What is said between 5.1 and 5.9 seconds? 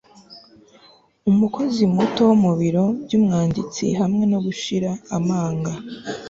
amanga